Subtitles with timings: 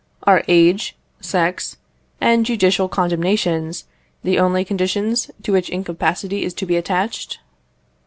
[0.23, 1.77] Are age, sex,
[2.19, 3.85] and judicial condemnations
[4.23, 7.37] the only conditions to which incapacity is to be attached?